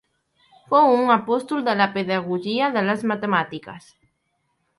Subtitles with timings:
[0.69, 3.93] Fou un apòstol de la pedagogia de les matemàtiques.